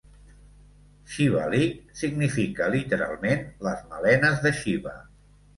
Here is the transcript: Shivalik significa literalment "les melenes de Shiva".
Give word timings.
Shivalik 1.15 1.93
significa 2.01 2.71
literalment 2.79 3.47
"les 3.69 3.85
melenes 3.93 4.45
de 4.49 4.57
Shiva". 4.63 4.99